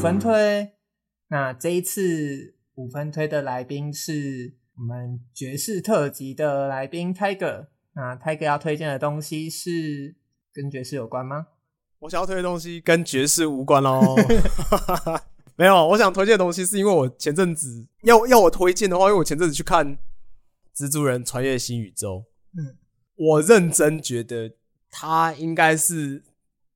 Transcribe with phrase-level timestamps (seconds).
[0.00, 0.72] 分推。
[1.28, 7.66] 那这一次五分推的来宾是我们爵士特辑的来宾 Tiger。
[7.92, 10.16] 那 Tiger 要推荐的东西是
[10.54, 11.48] 跟爵士有关吗？
[11.98, 14.00] 我想要推的东西跟爵士无关哦。
[15.56, 19.86] 没有，我想推荐的东西是因为我前阵子要要我推荐的话，因为我前阵子去看
[20.74, 22.16] 《蜘蛛人穿越新宇宙》，
[22.58, 22.78] 嗯，
[23.16, 24.56] 我认真觉得
[24.90, 26.24] 它应该是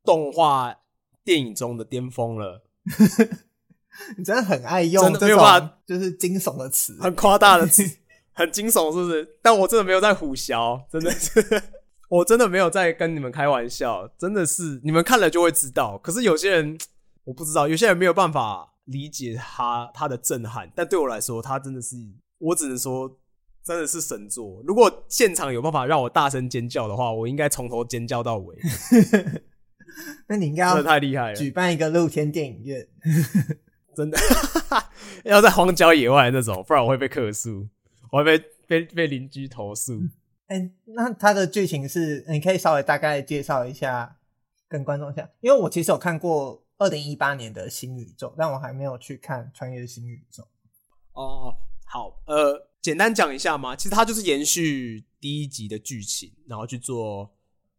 [0.04, 0.80] 动画
[1.24, 2.60] 电影中的巅峰了。
[4.18, 7.82] 你真的很爱用这种就是惊悚的词，很夸大的词，
[8.34, 9.36] 很惊悚，是不是？
[9.40, 11.62] 但我真的没有在虎啸，真的是，
[12.10, 15.96] 我真的没有在跟你们开玩笑，真的是你们看了就会知道。
[15.98, 16.76] 可是有些人
[17.24, 21.96] 我不知道，有些人没有办法理解他他的震撼，但对我来说，他真的是，
[22.38, 23.18] 我只能说
[23.64, 24.62] 真的是神作。
[24.66, 28.56] 如果现场有办法让我大声尖叫的话，我应该从头尖叫到尾。
[30.26, 32.86] 那你应该要太厉害了，举办一个露天电影院。
[33.96, 34.18] 真的
[35.24, 37.68] 要在荒郊野外那种，不然我会被客诉，
[38.10, 40.00] 我会被被被邻居投诉。
[40.46, 44.16] 哎、欸，那它的剧情是，你可以稍微大概介绍一下，
[44.68, 50.42] 跟观众讲，因为我其实有看过二零一八年的新宇宙，但我还没有去看穿越新宇宙。
[51.12, 51.54] 哦，
[51.86, 57.32] 好，呃，简单讲一下嘛，其实它就是延续第一集的剧情，然后去做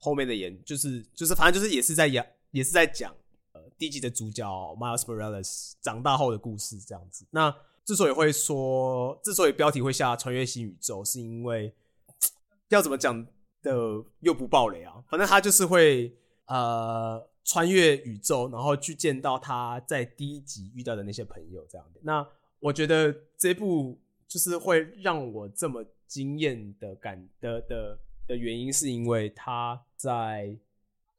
[0.06, 3.11] 后面的演，就是就是反正就是也是在演，也是在讲
[3.53, 3.61] 呃。
[3.80, 7.25] 第一集的主角 Miles Morales 长大后的故事这样子。
[7.31, 7.53] 那
[7.84, 11.73] 之所以会说，之所以标题会下穿越新宇宙，是因为
[12.70, 13.26] 要怎么讲
[13.64, 13.73] 的
[14.20, 15.03] 又不爆雷啊？
[15.09, 22.00] 反正他就是会呃穿越宇宙，然后去见到他在第一集遇到的那些朋友这样的。
[22.03, 22.26] 那
[22.59, 30.58] 我觉得这部就是会让我这么惊艳的感的的的原因，是因为他在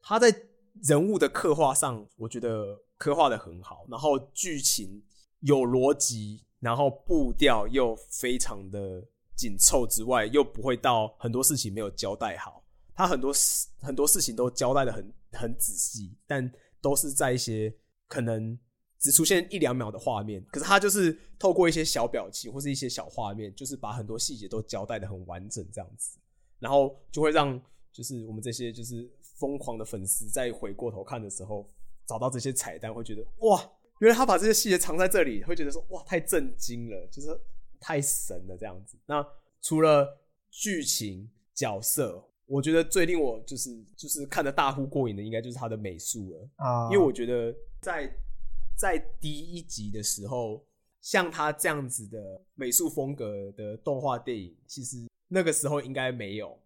[0.00, 0.34] 他在。
[0.82, 5.02] 人物的刻画上，我觉得刻画的很好，然后剧情
[5.40, 9.02] 有逻辑，然后步调又非常的
[9.34, 12.62] 紧凑之外，又不会到很多事情没有交代好。
[12.94, 17.74] 他很多事很多事情都交代的很很仔细，但都是在一些
[18.06, 18.58] 可能
[18.98, 26.18] 只出现一两秒的画面，可是他就是透过一些小表情或是一些小画面，就是把很多细节都交代的很完整这样子，
[26.58, 27.60] 然后就会让
[27.92, 29.10] 就是我们这些就是。
[29.36, 31.70] 疯狂的粉丝在回过头看的时候，
[32.06, 37.38] 找到这些彩蛋，会觉得哇，原来他把这些细节藏在这里，会觉得说哇，太震惊了，就是
[37.78, 38.96] 太神了这样子。
[39.04, 39.22] 那
[39.60, 40.18] 除了
[40.50, 46.90] 剧情、角色，我觉得最令我就是就是看得大呼过瘾的，应该就是他的美术了啊。
[46.90, 48.10] 因为我觉得在
[48.74, 50.64] 在第一集的时候，
[51.02, 56.58] 像他这样子的美术风格的动画电影，其实那个时候应该没有。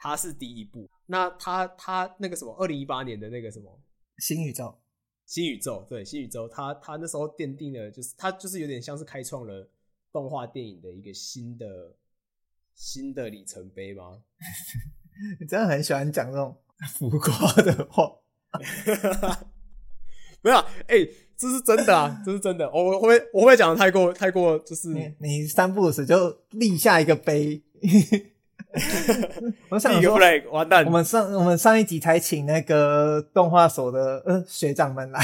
[0.00, 3.80] 他是第一部，那他他那个什么，二零一八年的那个什么
[4.18, 4.72] 新宇宙，
[5.26, 9.68] 新宇宙对新宇宙，他他那时候奠定了，就是他就是有点像是开创了
[10.12, 11.66] 动画电影的一个新的
[12.76, 14.22] 新的里程碑吗？
[15.40, 16.56] 你真的很喜欢讲这种
[16.96, 18.20] 浮夸的话，
[20.42, 27.64] 没有，哎、欸，这是真的啊，这是真的，我会我会讲的太过太过，就是你，你三不五时就立下一个碑。
[29.70, 30.18] 我想说，
[30.50, 30.84] 完蛋！
[30.84, 35.20] 我们上我们上一集才请那个动画所的呃学长们来，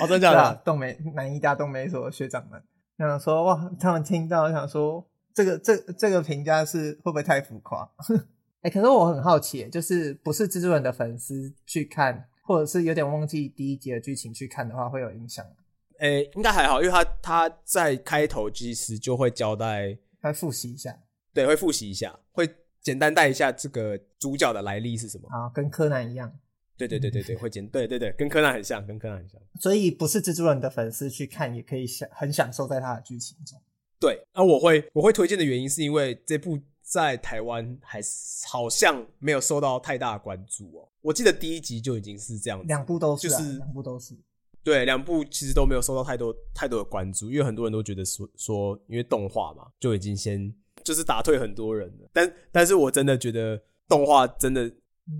[0.00, 0.62] 哦，真的假的？
[0.64, 2.62] 动美南医大动美所的学长们
[2.98, 7.88] 想说哇，他们听到想说这个这这个评价是会不会太浮夸？
[8.62, 15.52] 哎、欸，可是我很好奇，就是不是蜘蛛人的粉丝去看，或者是有点忘记第一集的剧情去看的话，会有影响吗？
[15.98, 20.96] 哎、欸，应该还好，因为他他在开头其实就会交代，他复习一下。
[21.32, 22.48] 对，会复习一下，会
[22.80, 25.28] 简单带一下这个主角的来历是什么。
[25.30, 26.32] 啊，跟柯南一样。
[26.76, 29.38] 对对对对对，会简对对对，跟柯南很像，跟柯南很像。
[29.60, 33.60] 所以不是蜘蛛人的粉丝去看，也可以享很享受在他的剧情中。
[34.00, 40.88] 对，那我会我会推荐的原因是因为这部在台湾还是好像没有受到太大的关注哦。
[41.02, 44.16] 我记得第一集就已经是这样子，两部都是，就是两部都是。
[44.64, 50.54] 对，两部其实都没有受到太多太多的关注，因为很多人都觉得说说，因为动画嘛，就已经先。
[50.84, 54.70] 就是打退很多人了，但但是我真的觉得动画真的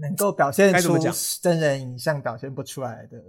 [0.01, 0.97] 能够表现出
[1.43, 3.23] 真人影像表现不出来的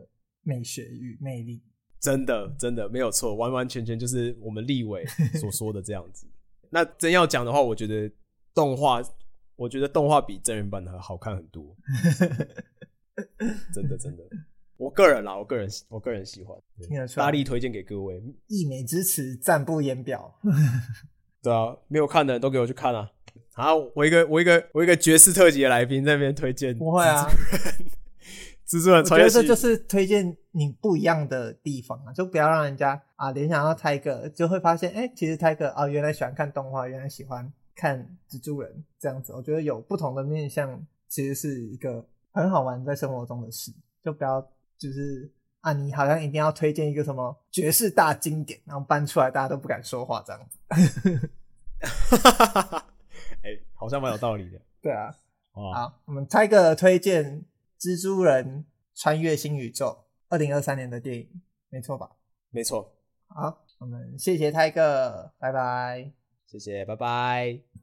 [0.44, 1.62] 美学与魅力，
[2.00, 5.06] 真的真的没有错，完完全全就是我们立伟
[5.40, 6.28] 所说的这样子。
[6.70, 8.12] 那真要讲的话，我觉得
[8.54, 9.04] 动画，
[9.56, 11.76] 我觉得动画比真人版的好看很多，
[13.74, 14.24] 真的真的，
[14.78, 16.58] 我个人啦，我个人我个人喜欢，
[17.16, 20.40] 大力推荐给各位，溢美之词，赞不言表。
[21.42, 23.10] 对啊，没有看的人都给我去看啊！
[23.54, 27.28] 好，我一个我一个我一个爵士特辑的来宾在那边推荐，不会啊，
[28.68, 38.00] 蜘蛛人 我觉得这就是推荐你不一样的地方啊，就不要让人家啊联想到泰哥，就会发现，哎、欸，其实泰哥啊原来喜欢看动画，原来喜欢看
[38.30, 39.34] 蜘蛛人这样子。
[39.34, 43.72] 我觉得有不同的面向，其实是一个很好玩在生活中的事，
[44.02, 44.42] 就不要
[44.78, 45.30] 就是
[45.62, 50.60] 啊，你好像一定要推荐一个什么绝世大经典，然后搬出来大家都不敢说话这样子。
[53.44, 54.60] 哎、欸，好像蛮有道理的。
[54.82, 55.16] 对啊，
[55.54, 57.46] 哦、好，我们泰哥推荐。
[57.82, 58.64] 蜘蛛人
[58.94, 62.12] 穿越新宇宙，二零二三年的电影，没错吧？
[62.52, 62.94] 没错。
[63.26, 66.12] 好，我们谢谢泰哥，拜拜。
[66.46, 67.81] 谢谢，拜拜。